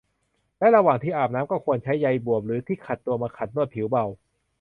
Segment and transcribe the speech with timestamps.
[0.59, 4.05] และระหว่างที่อาบน้ำก็ควรใช้ใยบวบหรือที่ขัดตัวมาขัดนวดผิวเบา